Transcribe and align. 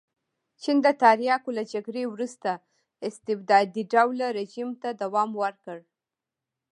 چین 0.61 0.77
د 0.85 0.87
تریاکو 1.01 1.49
له 1.57 1.63
جګړې 1.73 2.03
وروسته 2.13 2.49
استبدادي 3.07 3.83
ډوله 3.93 4.27
رژیم 4.37 4.69
ته 4.81 4.89
دوام 5.01 5.29
ورکړ. 5.41 5.77